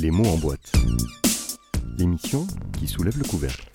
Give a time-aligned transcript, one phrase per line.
[0.00, 0.72] Les mots en boîte.
[1.98, 2.46] L'émission
[2.78, 3.68] qui soulève le couvercle.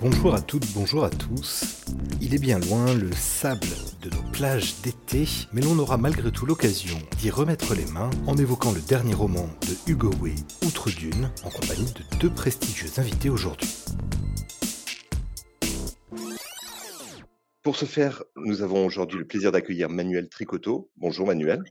[0.00, 1.84] Bonjour à toutes, bonjour à tous.
[2.20, 3.68] Il est bien loin le sable
[4.02, 8.36] de nos plages d'été, mais l'on aura malgré tout l'occasion d'y remettre les mains en
[8.36, 10.34] évoquant le dernier roman de Hugo Way,
[10.66, 13.72] Outre Dune, en compagnie de deux prestigieux invités aujourd'hui.
[17.62, 20.90] Pour ce faire, nous avons aujourd'hui le plaisir d'accueillir Manuel Tricoteau.
[20.96, 21.62] Bonjour Manuel.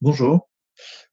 [0.00, 0.49] Bonjour.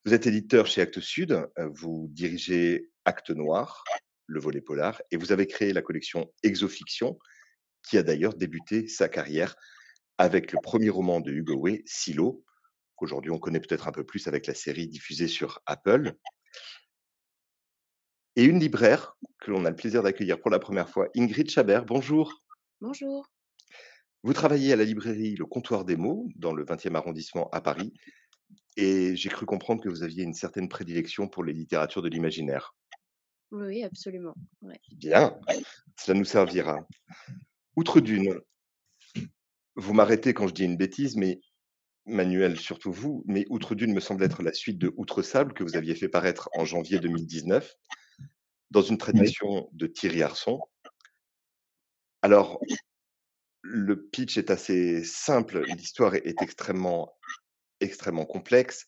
[0.08, 3.84] Vous êtes éditeur chez Actes Sud, euh, vous dirigez Actes Noir,
[4.25, 7.20] le volet polar, et vous avez créé la collection Exofiction,
[7.84, 9.57] qui a d'ailleurs débuté sa carrière
[10.18, 12.46] avec le premier roman de Hugo Way, Silo,
[12.96, 16.14] qu'aujourd'hui on connaît peut-être un peu plus avec la série diffusée sur Apple.
[18.37, 21.84] Et une libraire que l'on a le plaisir d'accueillir pour la première fois, Ingrid Chabert.
[21.84, 22.46] Bonjour.
[22.79, 23.28] Bonjour.
[24.24, 27.93] Vous travaillez à la librairie Le Comptoir des mots, dans le 20e arrondissement à Paris,
[28.78, 32.76] et j'ai cru comprendre que vous aviez une certaine prédilection pour les littératures de l'imaginaire.
[33.52, 34.36] Oui, absolument.
[34.62, 34.80] Ouais.
[34.92, 35.40] Bien,
[36.00, 36.86] cela nous servira.
[37.75, 38.40] Outre d'une,
[39.75, 41.40] vous m'arrêtez quand je dis une bêtise, mais
[42.06, 45.64] Manuel, surtout vous, mais Outre d'une me semble être la suite de Outre Sable que
[45.64, 47.73] vous aviez fait paraître en janvier 2019,
[48.72, 50.59] dans une traduction de Thierry Arson.
[52.22, 52.59] Alors,
[53.62, 57.14] le pitch est assez simple, l'histoire est, est extrêmement,
[57.80, 58.86] extrêmement complexe.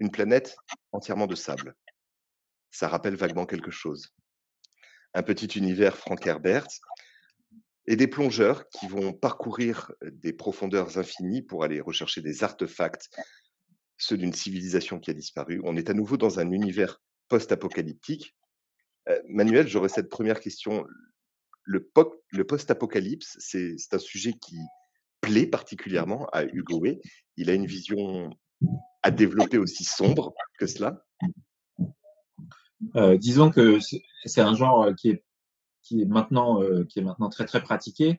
[0.00, 0.56] Une planète
[0.92, 1.74] entièrement de sable.
[2.70, 4.08] Ça rappelle vaguement quelque chose.
[5.14, 6.66] Un petit univers Frank Herbert
[7.86, 13.10] et des plongeurs qui vont parcourir des profondeurs infinies pour aller rechercher des artefacts,
[13.98, 15.60] ceux d'une civilisation qui a disparu.
[15.64, 18.34] On est à nouveau dans un univers post-apocalyptique.
[19.28, 20.86] Manuel, j'aurais cette première question.
[21.64, 21.90] Le,
[22.30, 24.58] le post-apocalypse, c'est un sujet qui
[25.22, 27.00] plaît particulièrement à Hugo Way.
[27.38, 28.30] Il a une vision
[29.02, 31.02] à développer aussi sombre que cela.
[32.96, 33.78] Euh, disons que
[34.24, 35.24] c'est un genre euh, qui est,
[35.82, 38.18] qui est, maintenant, euh, qui est maintenant très très pratiqué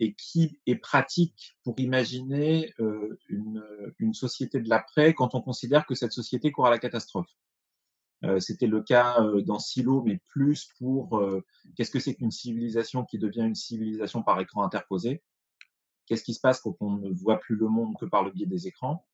[0.00, 2.72] et qui est pratique pour imaginer
[3.28, 3.62] une,
[4.00, 7.30] une société de l'après quand on considère que cette société court à la catastrophe.
[8.40, 11.22] C'était le cas dans Silo, mais plus pour
[11.76, 15.22] qu'est-ce que c'est qu'une civilisation qui devient une civilisation par écran interposé?
[16.08, 18.46] Qu'est-ce qui se passe quand on ne voit plus le monde que par le biais
[18.46, 19.06] des écrans?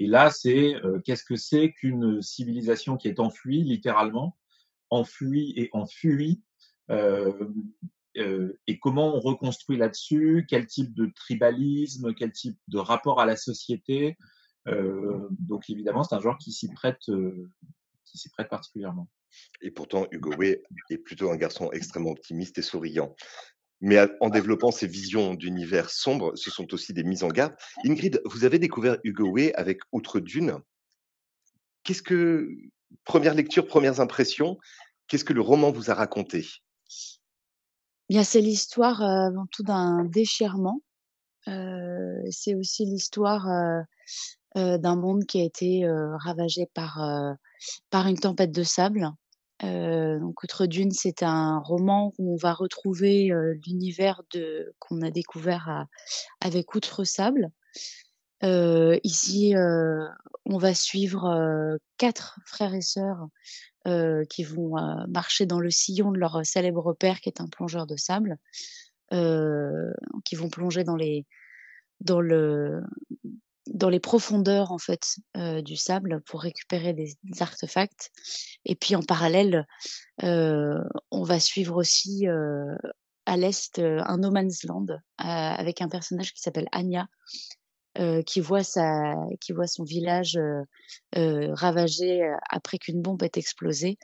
[0.00, 4.36] Et là, c'est euh, qu'est-ce que c'est qu'une civilisation qui est enfuie, littéralement,
[4.90, 6.42] enfuie et enfuie,
[6.90, 7.48] euh,
[8.16, 13.26] euh, et comment on reconstruit là-dessus, quel type de tribalisme, quel type de rapport à
[13.26, 14.16] la société?
[14.68, 17.10] Euh, donc évidemment, c'est un genre qui s'y prête,
[18.04, 19.08] qui s'y prête particulièrement.
[19.60, 23.16] Et pourtant, Hugo Way est plutôt un garçon extrêmement optimiste et souriant.
[23.86, 27.54] Mais en développant ces visions d'univers sombres, ce sont aussi des mises en garde.
[27.84, 30.56] Ingrid, vous avez découvert Hugo Way avec Outre Dune.
[31.82, 32.48] Qu'est-ce que,
[33.04, 34.56] première lecture, premières impressions,
[35.06, 36.46] qu'est-ce que le roman vous a raconté?
[38.08, 40.80] Bien, c'est l'histoire euh, avant tout d'un déchirement.
[41.46, 43.82] Euh, c'est aussi l'histoire euh,
[44.56, 47.34] euh, d'un monde qui a été euh, ravagé par, euh,
[47.90, 49.10] par une tempête de sable.
[49.62, 53.30] Euh, donc, Outre Dune, c'est un roman où on va retrouver
[53.66, 55.86] l'univers de qu'on a découvert
[56.40, 57.50] avec Outre Sable.
[58.42, 59.54] Ici,
[60.44, 63.28] on va suivre quatre frères et sœurs
[64.28, 64.74] qui vont
[65.08, 68.36] marcher dans le sillon de leur célèbre père, qui est un plongeur de sable,
[69.10, 71.26] qui vont plonger dans les,
[72.00, 72.82] dans le,
[73.66, 78.10] dans les profondeurs en fait euh, du sable pour récupérer des, artefacts.
[78.64, 79.66] Et puis en parallèle,
[80.22, 82.76] euh, on va suivre aussi euh,
[83.26, 84.86] à l'est un no man's land
[85.18, 87.08] avec un personnage qui s'appelle Anya,
[88.26, 90.38] qui voit sa, qui voit son village
[91.14, 92.20] ravagé
[92.50, 93.96] après qu'une bombe ait explosé,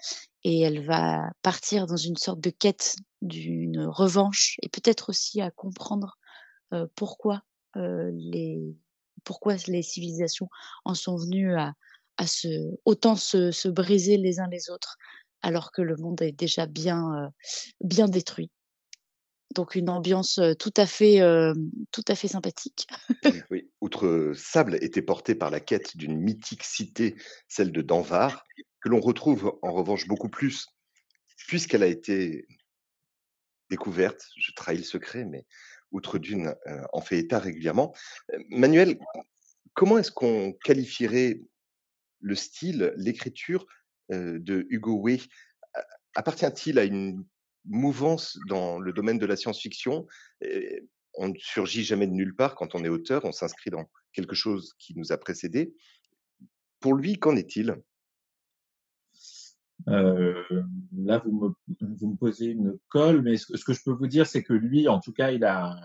[0.43, 5.50] et elle va partir dans une sorte de quête d'une revanche et peut-être aussi à
[5.50, 6.16] comprendre
[6.94, 7.43] pourquoi
[7.75, 8.75] les
[9.25, 10.48] pourquoi les civilisations
[10.84, 11.75] en sont venues à,
[12.26, 12.49] se
[12.84, 14.99] autant se, se briser les uns les autres
[15.43, 17.32] alors que le monde est déjà bien
[17.82, 18.50] euh, détruit.
[19.55, 21.55] Donc une ambiance euh, tout à fait euh,
[21.90, 22.87] tout à fait sympathique.
[23.50, 27.16] Oui, Outre Sable était porté par la quête d'une mythique cité,
[27.49, 28.44] celle de Danvar,
[28.81, 30.66] que l'on retrouve en revanche beaucoup plus,
[31.49, 32.46] puisqu'elle a été
[33.70, 34.28] découverte.
[34.37, 35.46] Je trahis le secret, mais
[35.92, 37.94] Outre Dune euh, en fait état régulièrement.
[38.32, 38.98] Euh, Manuel,
[39.75, 41.40] comment est-ce qu'on qualifierait
[42.20, 43.66] le style, l'écriture
[44.12, 45.20] euh, de Hugo Way
[46.14, 47.25] Appartient-il à une
[47.64, 50.06] mouvance dans le domaine de la science-fiction?
[51.14, 54.34] On ne surgit jamais de nulle part quand on est auteur, on s'inscrit dans quelque
[54.34, 55.72] chose qui nous a précédé.
[56.81, 57.81] Pour lui, qu'en est-il?
[59.87, 64.53] Là, vous me, posez une colle, mais ce, que je peux vous dire, c'est que
[64.53, 65.77] lui, en tout cas, il a,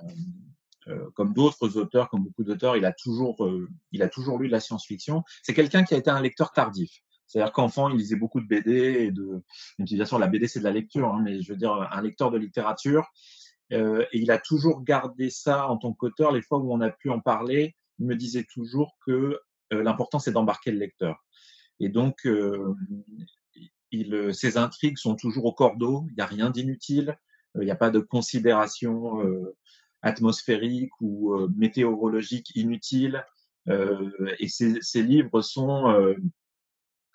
[1.13, 3.47] comme d'autres auteurs, comme beaucoup d'auteurs, il a toujours,
[3.91, 5.23] il a toujours lu de la science-fiction.
[5.43, 7.01] C'est quelqu'un qui a été un lecteur tardif.
[7.27, 10.71] C'est-à-dire qu'enfant, il lisait beaucoup de BD et de, sûr, la BD c'est de la
[10.71, 13.07] lecture, hein, mais je veux dire un lecteur de littérature.
[13.73, 16.31] Euh, et il a toujours gardé ça en tant qu'auteur.
[16.31, 19.39] Les fois où on a pu en parler, il me disait toujours que
[19.73, 21.23] euh, l'important c'est d'embarquer le lecteur.
[21.79, 22.75] Et donc, euh,
[23.95, 26.05] il, ses intrigues sont toujours au cordeau.
[26.09, 27.17] Il n'y a rien d'inutile.
[27.55, 29.21] Il n'y a pas de considération
[30.01, 33.25] atmosphérique ou météorologique inutile.
[33.69, 36.15] et ces, livres sont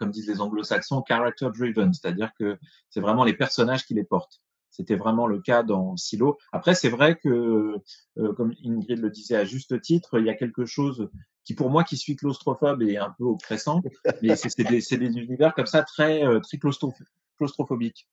[0.00, 4.40] comme disent les anglo-saxons, character driven, c'est-à-dire que c'est vraiment les personnages qui les portent.
[4.70, 6.38] C'était vraiment le cas dans Silo.
[6.52, 7.76] Après, c'est vrai que,
[8.18, 11.08] euh, comme Ingrid le disait à juste titre, il y a quelque chose
[11.44, 13.82] qui, pour moi, qui suis claustrophobe et un peu oppressant,
[14.22, 18.08] mais c'est des, des, univers comme ça très, euh, très claustrophobiques.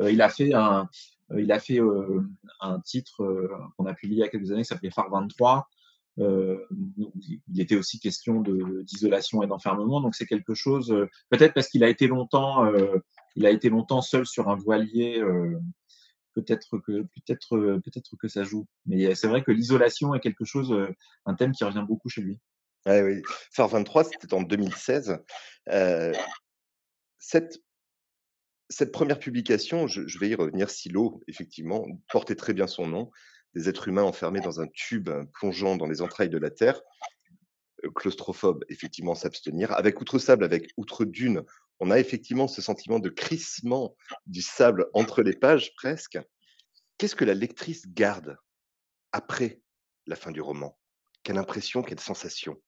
[0.00, 0.88] Euh, il a fait un,
[1.36, 1.80] il a fait
[2.60, 3.22] un titre
[3.76, 5.68] qu'on a publié il y a quelques années qui s'appelait Phare 23,
[6.20, 6.58] euh,
[7.48, 8.42] il était aussi question
[8.82, 10.90] d'isolation et d'enfermement, donc c'est quelque chose.
[10.90, 12.98] Euh, peut-être parce qu'il a été longtemps, euh,
[13.36, 15.22] il a été longtemps seul sur un voilier.
[16.34, 18.66] Peut-être que peut-être que ça joue.
[18.86, 20.74] Mais c'est vrai que l'isolation est quelque chose,
[21.26, 22.38] un thème qui revient beaucoup chez lui.
[22.84, 23.22] Ah oui,
[23.52, 25.18] Phare 23, c'était en 2016.
[27.18, 33.10] cette première publication, je, vais y revenir, Silo, effectivement, portait très bien son nom
[33.54, 36.80] des êtres humains enfermés dans un tube plongeant dans les entrailles de la Terre.
[37.84, 39.72] Euh, claustrophobe, effectivement, s'abstenir.
[39.72, 41.42] Avec Outre-Sable, avec Outre-Dune,
[41.80, 43.96] on a effectivement ce sentiment de crissement
[44.26, 46.18] du sable entre les pages, presque.
[46.96, 48.36] Qu'est-ce que la lectrice garde
[49.12, 49.60] après
[50.06, 50.78] la fin du roman?
[51.22, 52.60] Quelle impression, quelle sensation?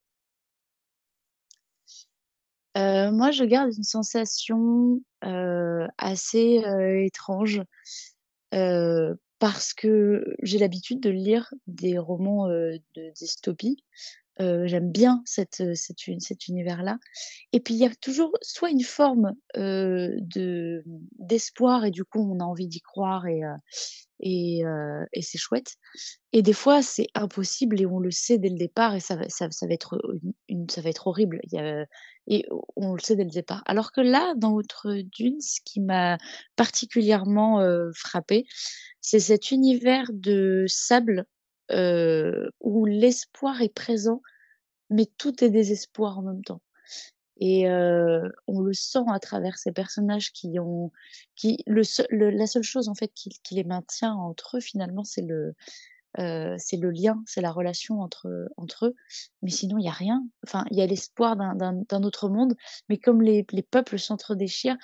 [2.77, 6.61] Euh, Moi, je garde une sensation euh, assez
[7.05, 7.61] étrange
[9.41, 13.83] parce que j'ai l'habitude de lire des romans de dystopie.
[14.37, 15.63] J'aime bien cet,
[16.47, 16.99] univers-là.
[17.51, 20.83] Et puis il y a toujours soit une forme de
[21.17, 23.41] d'espoir et du coup on a envie d'y croire et
[24.21, 24.61] et,
[25.13, 25.75] et c'est chouette.
[26.33, 29.23] Et des fois c'est impossible et on le sait dès le départ et ça, va
[29.25, 29.99] être
[30.69, 31.41] ça va être horrible.
[32.27, 32.45] Et
[32.75, 33.63] on le sait dès le départ.
[33.65, 36.17] Alors que là, dans Outre Dune, ce qui m'a
[36.55, 38.45] particulièrement euh, frappé,
[39.01, 41.25] c'est cet univers de sable
[41.71, 44.21] euh, où l'espoir est présent,
[44.89, 46.61] mais tout est désespoir en même temps.
[47.41, 50.91] Et euh, on le sent à travers ces personnages qui ont,
[51.35, 51.81] qui le,
[52.29, 55.55] la seule chose en fait qui, les maintient entre eux finalement, c'est le,
[56.19, 58.95] euh, c'est le lien, c'est la relation entre, entre eux.
[59.41, 60.23] Mais sinon, il n'y a rien.
[60.45, 62.53] Enfin, il y a l'espoir d'un autre monde.
[62.89, 64.77] Mais comme les, les peuples s'entre-déchirent,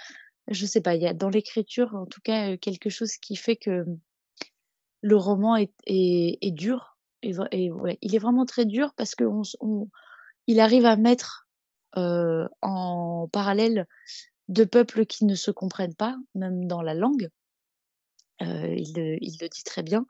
[0.47, 3.57] je sais pas, il y a dans l'écriture, en tout cas, quelque chose qui fait
[3.57, 3.85] que
[5.01, 6.97] le roman est, est, dur.
[7.21, 7.71] Et, et
[8.01, 9.89] il est vraiment très dur parce que on, on,
[10.47, 11.46] il arrive à mettre
[11.97, 13.87] euh, en parallèle
[14.47, 17.29] deux peuples qui ne se comprennent pas, même dans la langue.
[18.41, 20.05] Euh, il, il, le dit très bien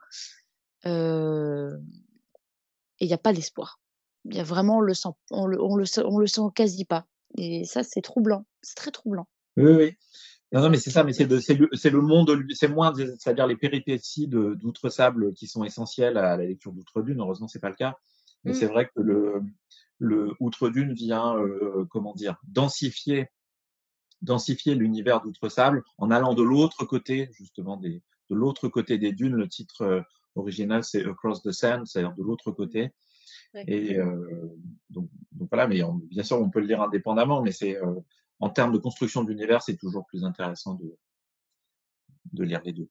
[3.00, 3.80] et il n'y a pas d'espoir.
[4.24, 6.84] Il y a vraiment, on le sent, on le, on le, on le sent quasi
[6.84, 7.06] pas.
[7.36, 8.44] Et ça, c'est troublant.
[8.62, 9.28] C'est très troublant.
[9.56, 9.96] Oui, oui.
[10.52, 15.34] Non, non, mais c'est ça, mais c'est le, monde, c'est moins, c'est-à-dire les péripéties d'Outre-Sable
[15.34, 17.20] qui sont essentielles à la lecture d'Outre-Dune.
[17.20, 17.96] Heureusement, c'est pas le cas.
[18.44, 18.70] Mais c'est mmh.
[18.70, 19.42] vrai que le,
[19.98, 23.28] le Outre-Dune vient, euh, comment dire, densifier,
[24.22, 29.34] densifier l'univers d'Outre-Sable en allant de l'autre côté, justement, des, de l'autre côté des dunes.
[29.34, 32.92] Le titre original, c'est Across the Sand, c'est-à-dire de l'autre côté.
[33.54, 34.56] Et euh,
[34.90, 37.94] donc, donc, voilà, mais bien sûr, on peut le lire indépendamment, mais c'est euh,
[38.40, 40.96] en termes de construction d'univers, c'est toujours plus intéressant de,
[42.32, 42.88] de lire les deux.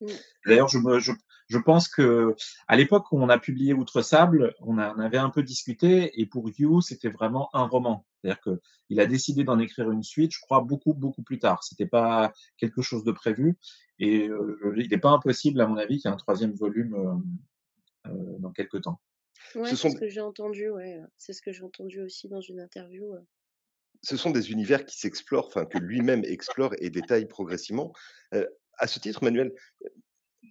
[0.00, 0.06] Mmh.
[0.46, 1.12] D'ailleurs, je, je,
[1.48, 2.34] je, pense que
[2.68, 6.20] à l'époque où on a publié Outre Sable, on, a, on avait un peu discuté,
[6.20, 8.06] et pour You, c'était vraiment un roman.
[8.20, 11.62] C'est-à-dire que il a décidé d'en écrire une suite, je crois, beaucoup beaucoup plus tard.
[11.64, 13.56] C'était pas quelque chose de prévu,
[13.98, 16.94] et euh, il n'est pas impossible, à mon avis, qu'il y ait un troisième volume
[16.94, 19.00] euh, euh, dans quelques temps.
[19.54, 20.70] Ouais, c'est ce que j'ai entendu.
[20.70, 23.14] Ouais, c'est ce que j'ai entendu aussi dans une interview.
[24.02, 27.92] Ce sont des univers qui s'explorent, enfin que lui-même explore et détaille progressivement
[28.78, 29.52] à ce titre, Manuel,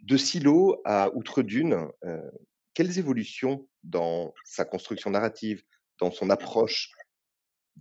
[0.03, 2.31] de Silo à Outre-Dune, euh,
[2.73, 5.63] quelles évolutions dans sa construction narrative,
[5.99, 6.91] dans son approche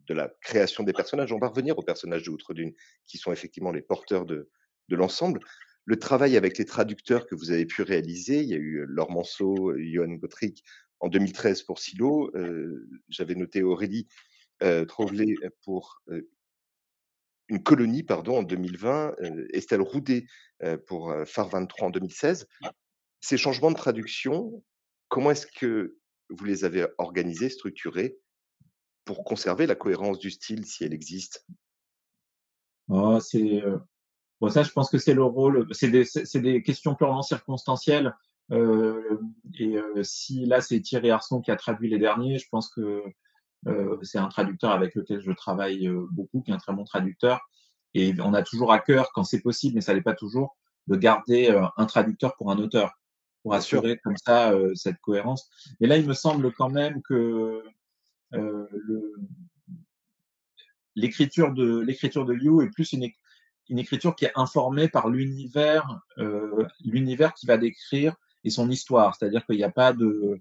[0.07, 2.73] de la création des personnages On va revenir aux personnages de Outre-Dune,
[3.07, 4.51] qui sont effectivement les porteurs de,
[4.89, 5.41] l'ensemble.
[5.85, 9.11] Le travail avec les traducteurs que vous avez pu réaliser, il y a eu Laure
[9.11, 10.65] Manceau, Johan Gottrick
[11.01, 12.31] en 2013 pour Silo.
[12.37, 14.09] Euh, J'avais noté Aurélie
[14.63, 14.85] euh,
[15.65, 16.03] pour
[17.49, 19.15] une colonie pardon, en 2020,
[19.51, 20.27] Estelle Roudet
[20.87, 22.47] pour Phare 23 en 2016.
[23.21, 24.65] Ces changements de traduction,
[25.09, 25.97] comment est-ce que
[26.29, 28.19] vous les avez organisés, structurés
[29.05, 31.47] pour conserver la cohérence du style si elle existe?
[32.89, 33.63] Oh, c'est,
[34.41, 38.15] Bon, ça, je pense que c'est le rôle, c'est des, c'est des questions purement circonstancielles.
[38.53, 39.19] Euh,
[39.59, 42.81] et euh, si là, c'est Thierry Arson qui a traduit les derniers, je pense que
[42.81, 43.03] euh,
[44.03, 47.41] c'est un traducteur avec lequel je travaille euh, beaucoup, qui est un très bon traducteur.
[47.95, 50.57] Et on a toujours à cœur, quand c'est possible, mais ça n'est pas toujours,
[50.87, 52.93] de garder euh, un traducteur pour un auteur,
[53.43, 55.49] pour assurer comme ça cette cohérence.
[55.81, 57.63] Mais là, il me semble quand même que
[60.97, 63.09] l'écriture de l'écriture de Liu est plus une,
[63.69, 69.15] une écriture qui est informée par l'univers, euh, l'univers qui va décrire et son histoire.
[69.15, 70.41] C'est-à-dire qu'il n'y a pas de, euh,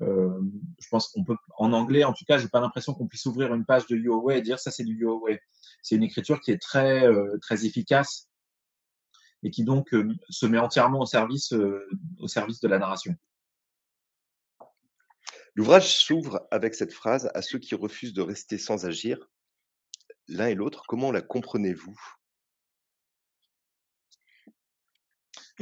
[0.00, 3.54] je pense qu'on peut, en anglais, en tout cas, j'ai pas l'impression qu'on puisse ouvrir
[3.54, 5.40] une page de You Away et dire ça c'est du You Away.
[5.82, 8.28] C'est une écriture qui est très, euh, très efficace
[9.42, 9.94] et qui donc
[10.30, 11.52] se met entièrement au service,
[12.18, 13.16] au service de la narration.
[15.54, 19.28] L'ouvrage s'ouvre avec cette phrase à ceux qui refusent de rester sans agir.
[20.28, 21.98] L'un et l'autre, comment la comprenez-vous?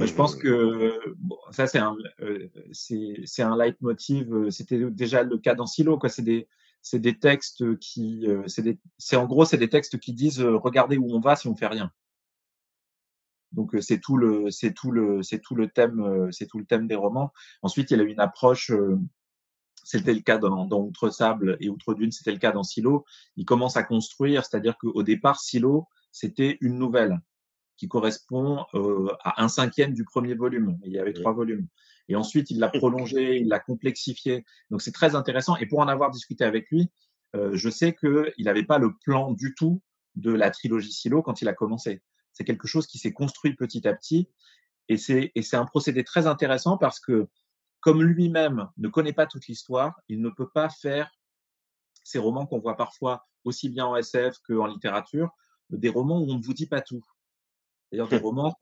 [0.07, 4.33] Je pense que bon, ça, c'est un, euh, c'est un leitmotiv.
[4.33, 5.99] Euh, c'était déjà le cas dans Silo.
[5.99, 6.09] Quoi.
[6.09, 6.49] C'est des,
[6.83, 8.43] c'est des textes qui, euh,
[8.99, 11.57] c'est, en gros, c'est des textes qui disent euh, regardez où on va si on
[11.57, 11.91] fait rien.
[13.53, 16.87] Donc c'est tout le, c'est tout le, c'est tout le thème, c'est tout le thème
[16.87, 17.33] des romans.
[17.63, 18.71] Ensuite, il y a une approche.
[19.83, 23.05] c'était le cas dans, dans Outre Sable et Outre Dune, c'était le cas dans Silo.
[23.35, 27.21] Il commence à construire, c'est-à-dire qu'au départ, Silo, c'était une nouvelle
[27.81, 30.79] qui correspond euh, à un cinquième du premier volume.
[30.85, 31.67] Il y avait trois volumes.
[32.09, 34.45] Et ensuite, il l'a prolongé, il l'a complexifié.
[34.69, 35.57] Donc, c'est très intéressant.
[35.57, 36.91] Et pour en avoir discuté avec lui,
[37.35, 39.81] euh, je sais qu'il n'avait pas le plan du tout
[40.15, 42.03] de la trilogie Silo quand il a commencé.
[42.35, 44.29] C'est quelque chose qui s'est construit petit à petit.
[44.91, 47.29] Et c'est, et c'est un procédé très intéressant parce que,
[47.81, 51.11] comme lui-même ne connaît pas toute l'histoire, il ne peut pas faire
[52.05, 55.31] ces romans qu'on voit parfois aussi bien en SF qu'en littérature,
[55.71, 57.03] des romans où on ne vous dit pas tout.
[57.91, 58.55] D'ailleurs, des romans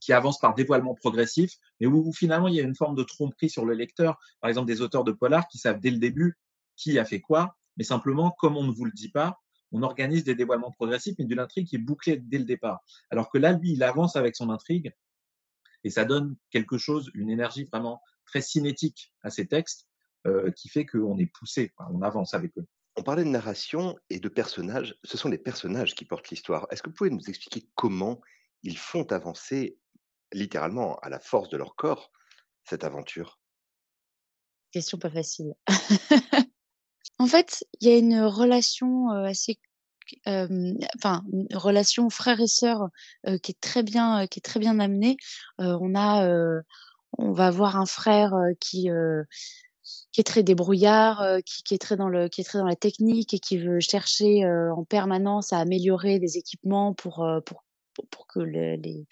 [0.00, 3.48] qui avancent par dévoilement progressif, mais où, finalement il y a une forme de tromperie
[3.48, 4.18] sur le lecteur.
[4.40, 6.36] Par exemple, des auteurs de polar qui savent dès le début
[6.76, 9.40] qui a fait quoi, mais simplement, comme on ne vous le dit pas,
[9.72, 12.80] on organise des dévoilements progressifs, mais d'une intrigue qui est bouclée dès le départ.
[13.10, 14.92] Alors que là, lui, il avance avec son intrigue,
[15.82, 19.86] et ça donne quelque chose, une énergie vraiment très cinétique à ces textes,
[20.26, 22.66] euh, qui fait qu'on est poussé, on avance avec eux.
[22.96, 24.96] On parlait de narration et de personnages.
[25.02, 26.66] Ce sont les personnages qui portent l'histoire.
[26.70, 28.20] Est-ce que vous pouvez nous expliquer comment
[28.62, 29.76] ils font avancer,
[30.32, 32.12] littéralement, à la force de leur corps,
[32.64, 33.40] cette aventure?
[34.70, 35.54] Question pas facile.
[37.18, 39.58] en fait, il y a une relation assez
[40.96, 41.24] enfin
[41.54, 42.90] relation frère et sœur
[43.42, 45.16] qui est très bien qui est très bien amenée
[45.56, 46.28] on a
[47.16, 48.90] on va avoir un frère qui
[50.14, 52.76] qui est très débrouillard, euh, qui, est très dans le, qui est très dans la
[52.76, 57.64] technique et qui veut chercher euh, en permanence à améliorer les équipements pour, euh, pour,
[58.10, 59.06] pour, que le, les,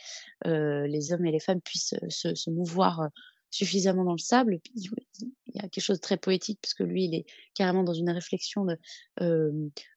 [0.45, 3.09] les hommes et les femmes puissent se, mouvoir
[3.51, 4.61] suffisamment dans le sable.
[4.75, 4.91] il
[5.55, 8.11] y a quelque chose de très poétique parce que lui, il est carrément dans une
[8.11, 8.79] réflexion de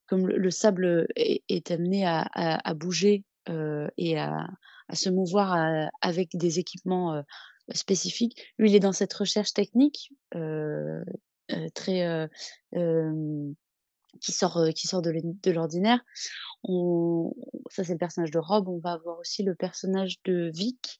[0.07, 3.23] comme le, sable est, amené à, à, à bouger
[3.97, 4.47] et à,
[4.87, 7.23] à, se mouvoir avec des équipements
[7.73, 8.53] spécifique.
[8.57, 11.03] Lui, il est dans cette recherche technique euh,
[11.51, 13.53] euh, très euh,
[14.21, 15.99] qui sort qui sort de l'ordinaire.
[16.63, 17.33] On,
[17.69, 18.67] ça c'est le personnage de Rob.
[18.67, 20.99] On va avoir aussi le personnage de Vic.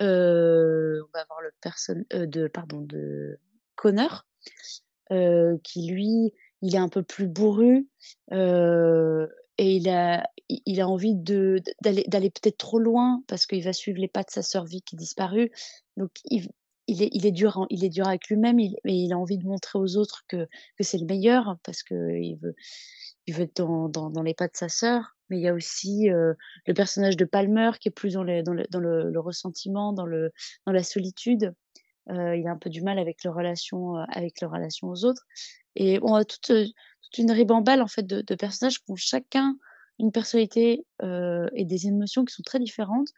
[0.00, 3.38] Euh, on va avoir le personne de pardon de
[3.74, 4.26] Connor
[5.10, 7.86] qui lui il est un peu plus bourru
[9.62, 13.72] et il a il a envie de d'aller d'aller peut-être trop loin parce qu'il va
[13.72, 15.50] suivre les pas de sa sœur Vic qui est disparue
[15.96, 16.10] donc
[16.88, 19.46] il, est, il est dur, il est dur avec lui-même, mais il a envie de
[19.46, 22.54] montrer aux autres que, que c'est le meilleur parce que il veut,
[23.26, 25.16] il veut être dans, dans, les pas de sa sœur.
[25.30, 26.34] Mais il y a aussi euh,
[26.66, 30.32] le personnage de Palmer qui est plus dans, dans, le, dans le, ressentiment, dans, le,
[30.66, 31.54] dans la solitude.
[32.10, 35.04] Euh, il a un peu du mal avec leur relation, euh, avec leur relation aux
[35.04, 35.24] autres.
[35.76, 39.56] Et on a toute, toute une ribambelle en fait de, personnages qui ont chacun
[39.98, 43.08] une personnalité euh, et des émotions qui sont très différentes.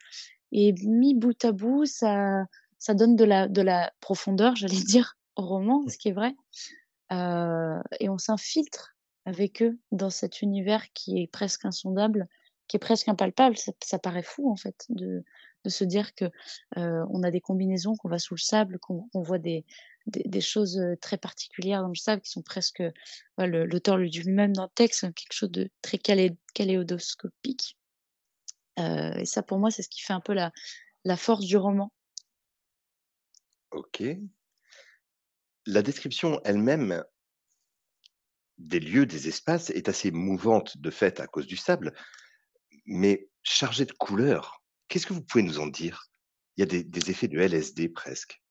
[0.51, 2.45] Et mis bout à bout, ça,
[2.77, 6.35] ça donne de la, de la profondeur, j'allais dire, au roman, ce qui est vrai.
[7.11, 12.27] Euh, et on s'infiltre avec eux dans cet univers qui est presque insondable,
[12.67, 13.57] qui est presque impalpable.
[13.57, 15.23] Ça, ça paraît fou, en fait, de,
[15.65, 16.25] de se dire que
[16.77, 19.65] euh, on a des combinaisons, qu'on va sous le sable, qu'on voit des,
[20.07, 22.83] des, choses très particulières dans le sable qui sont presque,
[23.37, 27.77] l'auteur le dit lui-même dans le texte, hein, quelque chose de très kaléidoscopique.
[28.77, 30.51] et ça, pour moi, c'est ce qui fait un peu la,
[31.03, 31.91] la force du roman.
[33.71, 34.03] Ok.
[35.65, 37.03] La description elle-même
[38.57, 41.93] des lieux, des espaces est assez mouvante de fait à cause du sable,
[42.85, 44.63] mais chargée de couleurs.
[44.87, 46.07] Qu'est-ce que vous pouvez nous en dire?
[46.57, 48.41] Il y a des, effets de LSD presque.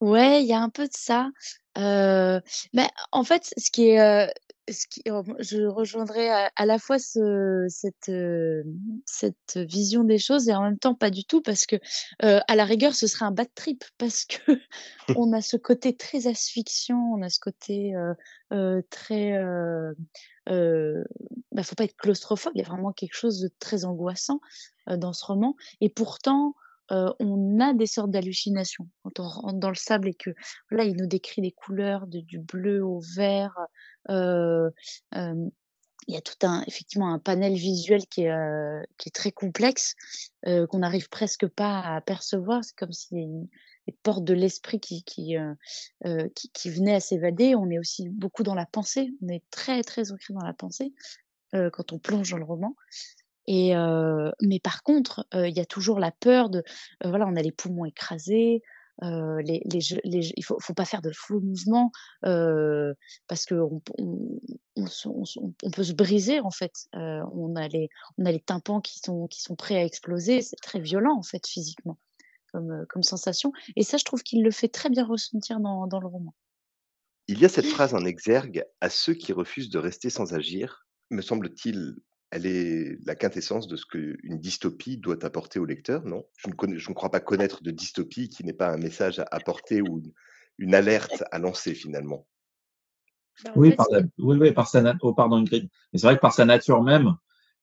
[0.00, 1.30] Ouais, il y a un peu de ça.
[1.76, 4.32] mais en fait, ce qui est,
[5.08, 8.12] Oh, je rejoindrai à, la fois cette,
[9.06, 11.76] cette vision des choses et en même temps pas du tout parce que
[12.20, 14.52] à la rigueur ce serait un bad trip parce que
[15.16, 17.94] on a ce côté très asphyxiant, on a ce côté
[18.90, 19.38] très
[20.48, 21.04] euh,
[21.52, 24.40] bah, faut pas être claustrophobe, il y a vraiment quelque chose de très angoissant
[24.86, 26.54] dans ce roman et pourtant
[26.90, 30.30] on a des sortes d'hallucinations quand on rentre dans le sable et que
[30.70, 33.56] là il nous décrit des couleurs de, du bleu au vert
[36.08, 39.94] il y a tout un effectivement un panel visuel qui est, qui est très complexe
[40.44, 42.64] qu'on n'arrive presque pas à percevoir.
[42.64, 43.48] C'est comme si une,
[43.86, 45.36] les portes de l'esprit qui qui,
[46.34, 47.54] qui, qui venaient à s'évader.
[47.54, 49.10] On est aussi beaucoup dans la pensée.
[49.22, 50.92] On est très très ancré dans la pensée
[51.52, 52.74] quand on plonge dans le roman
[53.46, 53.74] et
[54.42, 56.62] mais par contre, il y a toujours la peur de,
[57.04, 58.62] voilà, on a les poumons écrasés,
[59.02, 61.90] il faut, faut pas faire de faux mouvements
[62.22, 63.80] parce que on,
[65.72, 66.88] peut se briser en fait.
[66.92, 70.42] on a les, on a les tympans qui sont, qui sont prêts à exploser.
[70.42, 71.98] C'est très violent en fait physiquement
[72.52, 73.52] comme, comme sensation.
[73.76, 76.34] Et ça, je trouve qu'il le fait très bien ressentir dans, dans le roman.
[77.28, 80.86] Il y a cette phrase en exergue à ceux qui refusent de rester sans agir,
[81.10, 81.96] me semble-t-il
[82.30, 86.24] elle est la quintessence de ce qu'une dystopie doit apporter au lecteur, non?
[86.36, 89.26] Je ne, je ne, crois pas connaître de dystopie qui n'ait pas un message à
[89.30, 90.02] apporter ou
[90.58, 92.26] une, alerte à lancer finalement.
[93.44, 93.86] Bah, oui, par
[94.18, 95.68] oui, par sa oh, pardon Ingrid.
[95.92, 97.16] Mais c'est vrai que par sa nature même,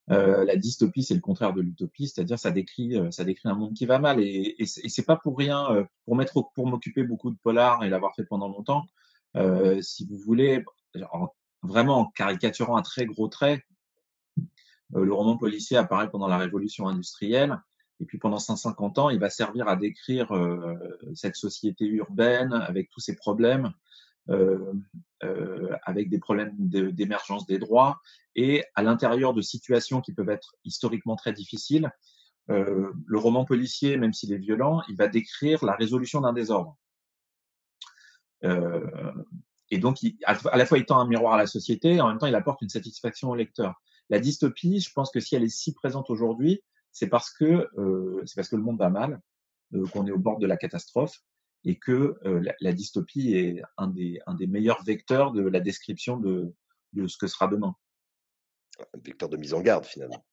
[0.09, 3.56] euh, la dystopie c'est le contraire de l'utopie, c'est-à-dire ça décrit euh, ça décrit un
[3.56, 7.03] monde qui va mal et, et, c'est pas pour rien euh, pour mettre pour m'occuper
[7.03, 8.86] beaucoup de polar et l'avoir fait pendant longtemps.
[9.82, 10.63] si vous voulez,
[11.62, 13.63] vraiment en caricaturant un très gros trait,
[14.93, 17.60] le roman policier apparaît pendant la révolution industrielle.
[18.00, 20.76] Et puis pendant 150 ans, il va servir à décrire euh,
[21.15, 23.73] cette société urbaine avec tous ses problèmes,
[24.30, 24.73] euh,
[25.23, 28.00] euh, avec des problèmes d'émergence des droits,
[28.36, 31.89] et à l'intérieur de situations qui peuvent être historiquement très difficiles.
[32.50, 36.78] Euh, le roman policier, même s'il est violent, il va décrire la résolution d'un désordre.
[39.71, 42.10] et donc, il, à la fois, il tend un miroir à la société, et en
[42.10, 43.82] même temps, il apporte une satisfaction au lecteur.
[44.10, 48.24] La dystopie, je pense que si elle est si présente aujourd'hui, c'est parce que euh,
[48.26, 49.22] c'est parce que le monde va mal,
[49.74, 51.22] euh, qu'on est au bord de la catastrophe
[51.63, 56.17] et que euh, la, dystopie est un des, un des meilleurs vecteurs de la description
[56.17, 56.54] de,
[56.93, 57.76] de ce que sera demain.
[58.80, 60.26] Un vecteur de mise en garde finalement.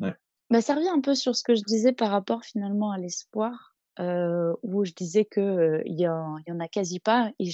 [0.00, 0.14] Ouais.
[0.50, 3.76] Bah, ça revient un peu sur ce que je disais par rapport finalement à l'espoir,
[4.00, 7.30] euh, où je disais que euh, il y, y, en a quasi pas.
[7.38, 7.50] Et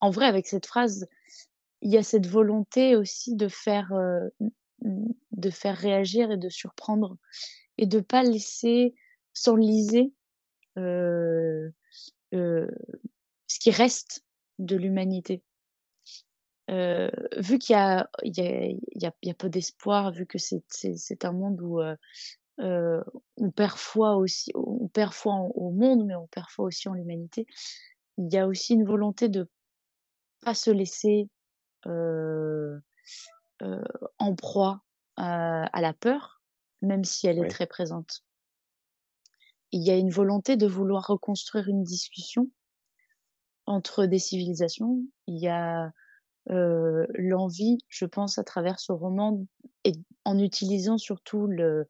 [0.00, 1.06] en vrai, avec cette phrase,
[1.82, 3.92] il y a cette volonté aussi de faire
[4.82, 7.16] de faire réagir et de surprendre
[7.78, 8.94] et de pas laisser
[9.32, 10.12] s'enliser
[10.76, 11.70] euh,
[12.34, 12.68] euh,
[13.46, 14.24] ce qui reste
[14.58, 15.42] de l'humanité.
[16.70, 21.32] Euh, vu qu'il y a, il y, a, peu d'espoir, vu que c'est, c'est, un
[21.32, 21.80] monde où
[22.58, 26.94] on perd foi aussi, on perd foi au monde, mais on perd foi aussi en
[26.94, 27.46] l'humanité.
[28.18, 29.48] Il y a aussi une volonté de
[30.42, 31.28] pas se laisser
[33.60, 34.82] en proie
[35.16, 36.42] à la peur,
[36.82, 38.24] même si elle est très présente.
[39.72, 42.50] Il y a une volonté de vouloir reconstruire une discussion
[43.66, 45.02] entre des civilisations.
[45.26, 45.92] Il y a
[46.50, 49.44] euh, l'envie, je pense, à travers ce roman,
[49.84, 49.92] et
[50.24, 51.86] en utilisant surtout le,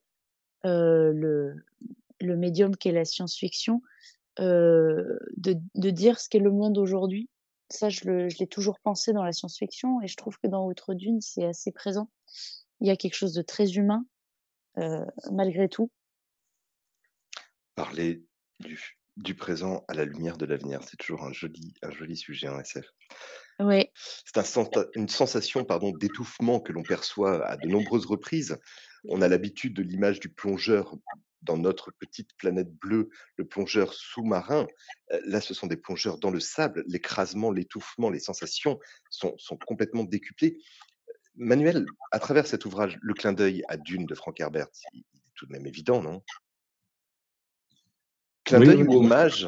[0.64, 1.54] euh, le,
[2.20, 3.80] le médium qu'est la science-fiction,
[4.40, 7.28] euh, de, de dire ce qu'est le monde aujourd'hui
[7.70, 8.04] ça, je
[8.38, 11.72] l'ai toujours pensé dans la science-fiction et je trouve que dans Outre Dune, c'est assez
[11.72, 12.10] présent.
[12.80, 14.06] Il y a quelque chose de très humain,
[14.78, 15.90] euh, malgré tout.
[17.74, 18.24] Parler
[18.60, 22.48] du, du, présent à la lumière de l'avenir, c'est toujours un joli, un joli sujet
[22.48, 22.86] en SF.
[23.60, 23.90] Oui.
[24.24, 28.56] C'est un, une sensation pardon, d'étouffement que l'on perçoit à de nombreuses reprises.
[29.04, 30.96] On a l'habitude de l'image du plongeur
[31.42, 34.66] dans notre petite planète bleue, le plongeur sous-marin.
[35.24, 36.84] Là, ce sont des plongeurs dans le sable.
[36.86, 38.78] L'écrasement, l'étouffement, les sensations
[39.10, 40.58] sont, sont, complètement décuplées.
[41.36, 45.04] Manuel, à travers cet ouvrage, le clin d'œil à Dune de Frank Herbert, il, est
[45.34, 46.22] tout de même évident, non?
[48.44, 49.46] Clin d'œil ou hommage?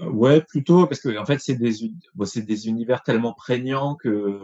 [0.00, 1.72] Ouais, plutôt, parce que en fait, c'est des,
[2.14, 4.40] bon, c'est des univers tellement prégnants que,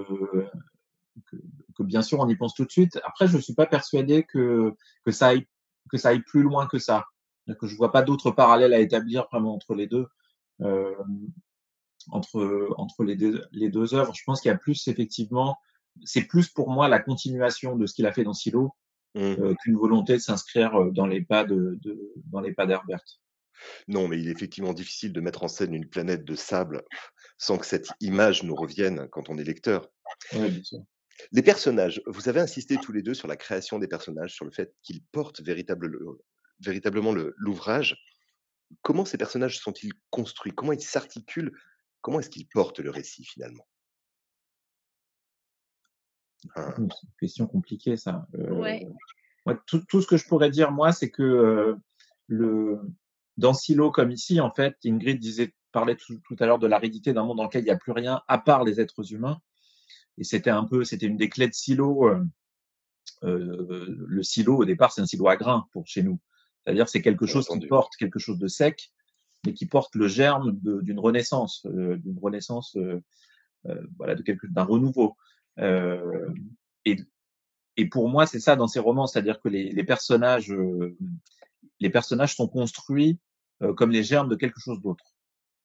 [1.26, 1.36] que,
[1.76, 2.98] que, bien sûr, on y pense tout de suite.
[3.04, 5.46] Après, je suis pas persuadé que, que, ça, aille,
[5.90, 7.06] que ça aille plus loin que ça.
[7.60, 10.06] Que je vois pas d'autres parallèles à établir vraiment entre les deux.
[10.60, 10.94] Euh,
[12.08, 14.14] entre, entre les, deux, les deux œuvres.
[14.14, 15.58] Je pense qu'il y a plus, effectivement,
[16.04, 18.74] c'est plus pour moi la continuation de ce qu'il a fait dans Silo
[19.14, 19.20] mmh.
[19.20, 23.02] euh, qu'une volonté de s'inscrire euh, dans les pas de, de dans les pas d'Herbert.
[23.88, 26.82] Non, mais il est effectivement difficile de mettre en scène une planète de sable
[27.38, 29.88] sans que cette image nous revienne quand on est lecteur.
[30.34, 30.80] Oui, bien sûr.
[31.32, 34.50] Les personnages, vous avez insisté tous les deux sur la création des personnages, sur le
[34.50, 35.98] fait qu'ils portent véritable,
[36.60, 37.96] véritablement l'ouvrage.
[38.82, 40.52] Comment ces personnages sont-ils construits?
[40.52, 41.52] Comment ils s'articulent?
[42.00, 43.66] Comment est-ce qu'ils portent le récit finalement?
[46.54, 46.74] Hein?
[46.76, 48.26] C'est une question compliquée, ça.
[48.34, 48.86] Ouais.
[49.48, 51.76] Euh, tout, tout, ce que je pourrais dire, moi, c'est que euh,
[52.26, 52.80] le,
[53.36, 57.12] dans Silo comme ici, en fait, Ingrid disait, parlait tout, tout à l'heure de l'aridité
[57.12, 59.40] d'un monde dans lequel il n'y a plus rien à part les êtres humains.
[60.18, 62.08] Et c'était un peu, c'était une des clés de Silo.
[62.08, 62.24] Euh,
[63.24, 66.18] euh, le silo, au départ, c'est un silo à grains pour chez nous.
[66.64, 68.92] C'est-à-dire, c'est quelque chose qui porte quelque chose de sec,
[69.44, 73.02] mais qui porte le germe d'une renaissance, euh, d'une renaissance, euh,
[73.66, 75.16] euh, voilà, de quelque, d'un renouveau.
[75.58, 76.96] et,
[77.78, 80.52] et pour moi, c'est ça dans ces romans, c'est-à-dire que les, les personnages,
[81.80, 83.18] les personnages sont construits
[83.76, 85.15] comme les germes de quelque chose d'autre.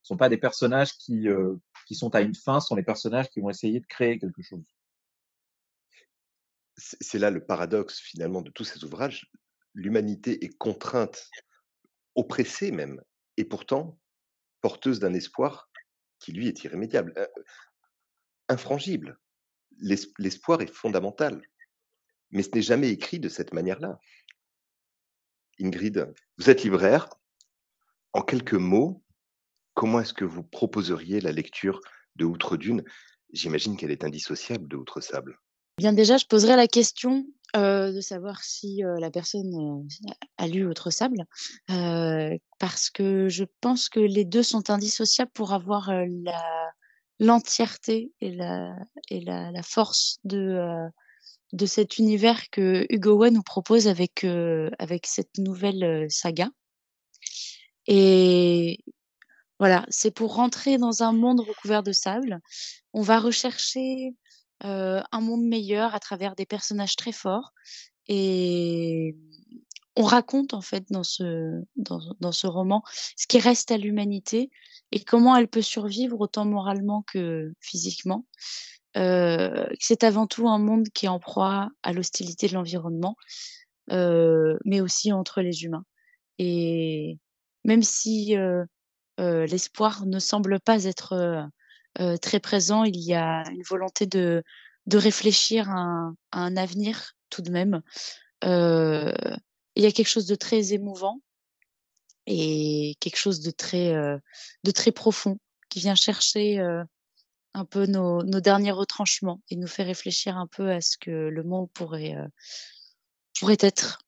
[0.03, 1.27] Sont pas des personnages qui,
[1.85, 4.65] qui sont à une fin, sont les personnages qui vont essayer de créer quelque chose.
[6.77, 9.29] C'est là le paradoxe finalement de tous ces ouvrages.
[9.73, 11.29] L'humanité est contrainte,
[12.15, 13.01] oppressée même,
[13.37, 13.99] et pourtant
[14.61, 15.69] porteuse d'un espoir
[16.19, 17.13] qui, lui, est irrémédiable,
[18.47, 19.19] infrangible.
[19.79, 21.41] L'espoir est fondamental,
[22.29, 23.99] mais ce n'est jamais écrit de cette manière-là.
[25.59, 27.09] Ingrid, vous êtes libraire.
[28.13, 29.03] En quelques mots,
[29.81, 31.81] comment est-ce que vous proposeriez la lecture
[32.15, 32.83] de Outre-Dune
[33.33, 35.39] J'imagine qu'elle est indissociable de Outre-Sable.
[35.79, 40.47] Bien déjà, je poserai la question euh, de savoir si euh, la personne euh, a
[40.47, 41.25] lu Autre Sable,
[42.59, 45.89] parce que je pense que les deux sont indissociables pour avoir
[47.17, 50.61] l'entièreté et la force de
[51.53, 54.25] de cet univers que Hugo Way nous propose avec
[54.77, 56.49] avec cette nouvelle saga.
[57.87, 58.77] Et
[59.61, 62.39] voilà, c'est pour rentrer dans un monde recouvert de sable.
[62.93, 64.15] On va rechercher
[64.63, 67.51] euh, un monde meilleur à travers des personnages très forts.
[68.07, 69.15] Et
[69.95, 72.81] on raconte en fait dans ce, dans, dans ce roman
[73.15, 74.49] ce qui reste à l'humanité
[74.91, 78.25] et comment elle peut survivre autant moralement que physiquement.
[78.97, 83.15] Euh, c'est avant tout un monde qui est en proie à l'hostilité de l'environnement,
[83.91, 85.85] euh, mais aussi entre les humains.
[86.39, 87.19] Et
[87.63, 88.35] même si
[89.21, 91.43] l'espoir ne semble pas être euh,
[91.99, 92.83] euh, très présent.
[92.83, 94.43] Il y a une volonté de,
[94.85, 97.81] de réfléchir à un, un avenir tout de même.
[98.43, 99.11] Euh,
[99.75, 101.21] il y a quelque chose de très émouvant
[102.27, 104.17] et quelque chose de très, euh,
[104.63, 105.37] de très profond
[105.69, 106.83] qui vient chercher euh,
[107.53, 111.11] un peu nos, nos, derniers retranchements et nous fait réfléchir un peu à ce que
[111.11, 112.27] le monde pourrait, euh,
[113.39, 113.99] pourrait être.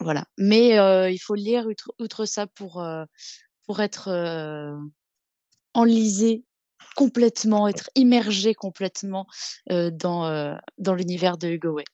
[0.00, 0.26] Voilà.
[0.36, 0.76] Mais
[1.12, 1.66] il faut lire
[1.98, 2.80] outre ça pour,
[3.68, 4.08] pour être
[5.74, 6.44] enlisé
[6.96, 9.26] complètement, être immergé complètement
[9.70, 11.84] euh, dans, euh, dans l'univers de Hugo Way.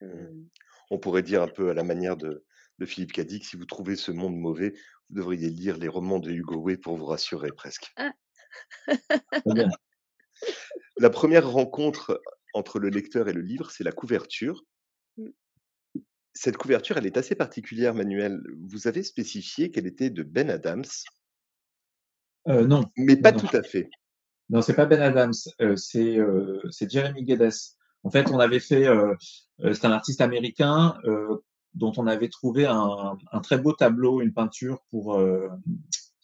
[0.00, 0.46] Mmh.
[0.90, 2.44] On pourrait dire un peu à la manière de,
[2.78, 4.72] de Philippe Cadic, si vous trouvez ce monde mauvais,
[5.08, 7.92] vous devriez lire les romans de Hugo Way pour vous rassurer presque.
[7.96, 8.12] Ah.
[10.96, 12.20] la première rencontre
[12.54, 14.64] entre le lecteur et le livre, c'est la couverture.
[16.32, 18.40] Cette couverture, elle est assez particulière, Manuel.
[18.68, 20.84] Vous avez spécifié qu'elle était de Ben Adams?
[22.48, 22.84] Euh, non.
[22.96, 23.90] Mais pas tout à fait.
[24.48, 27.52] Non, c'est pas Ben Adams, euh, c'est euh, c'est Jeremy Geddes.
[28.02, 28.86] En fait, on avait fait,
[29.74, 30.96] c'est un artiste américain
[31.74, 35.20] dont on avait trouvé un, un, très beau tableau, une peinture pour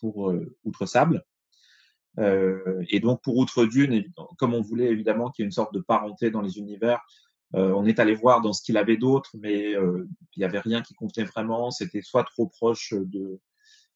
[0.00, 0.32] pour
[0.64, 1.22] Outre Sable.
[2.18, 5.80] et donc pour Outre Dune, comme on voulait évidemment qu'il y ait une sorte de
[5.80, 7.04] parenté dans les univers,
[7.52, 10.94] on est allé voir dans ce qu'il avait d'autre, mais il n'y avait rien qui
[10.94, 11.70] contenait vraiment.
[11.70, 13.40] C'était soit trop proche de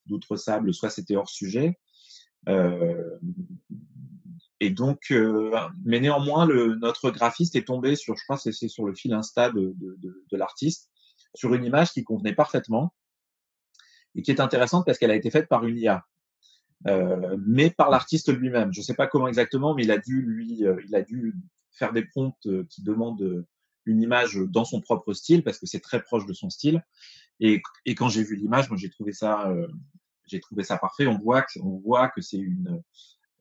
[0.06, 1.78] d'Outre Sable, soit c'était hors sujet.
[2.48, 3.18] Euh,
[4.60, 8.84] et donc, euh, mais néanmoins, le, notre graphiste est tombé sur, je crois, c'est sur
[8.84, 10.90] le fil Insta de, de, de, de l'artiste,
[11.34, 12.92] sur une image qui convenait parfaitement
[14.14, 16.04] et qui est intéressante parce qu'elle a été faite par une IA,
[16.88, 18.72] euh, mais par l'artiste lui-même.
[18.72, 21.34] Je ne sais pas comment exactement, mais il a dû lui, euh, il a dû
[21.72, 23.46] faire des prompts euh, qui demandent
[23.86, 26.84] une image dans son propre style parce que c'est très proche de son style.
[27.40, 27.62] Et,
[27.96, 29.50] quand j'ai vu l'image, moi j'ai trouvé ça,
[30.26, 31.06] j'ai trouvé ça parfait.
[31.06, 32.82] On voit que, on voit que c'est une,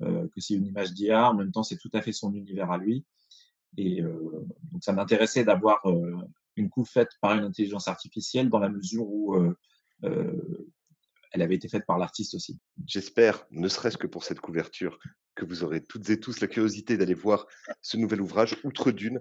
[0.02, 1.30] euh, que c'est une image d'IA.
[1.30, 3.06] En même temps, c'est tout à fait son univers à lui.
[3.78, 6.16] Et euh, donc, ça m'intéressait d'avoir euh,
[6.56, 9.36] une coupe faite par une intelligence artificielle dans la mesure où
[11.32, 12.60] elle avait été faite par l'artiste aussi.
[12.86, 14.98] J'espère, ne serait-ce que pour cette couverture,
[15.40, 17.48] que vous aurez toutes et tous la curiosité d'aller voir
[17.82, 19.20] ce nouvel ouvrage, Outre Dune,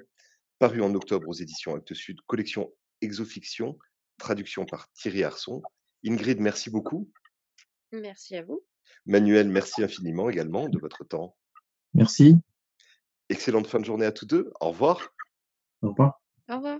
[0.58, 3.78] paru en octobre aux éditions Actes Sud, collection Exofiction,
[4.18, 5.62] traduction par Thierry Arson.
[6.04, 7.08] Ingrid, merci beaucoup.
[7.92, 8.64] Merci à vous.
[9.06, 11.36] Manuel, merci infiniment également de votre temps.
[11.94, 12.34] Merci.
[13.28, 14.50] Excellente fin de journée à tous deux.
[14.60, 15.14] Au revoir.
[15.82, 16.20] Au revoir.
[16.48, 16.78] Au revoir.